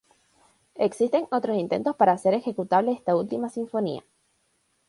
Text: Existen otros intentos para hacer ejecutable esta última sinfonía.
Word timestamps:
Existen 0.79 1.27
otros 1.29 1.55
intentos 1.59 1.95
para 1.95 2.13
hacer 2.13 2.33
ejecutable 2.33 2.91
esta 2.91 3.15
última 3.15 3.49
sinfonía. 3.49 4.01